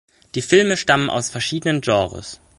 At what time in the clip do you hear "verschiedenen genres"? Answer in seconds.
1.29-2.41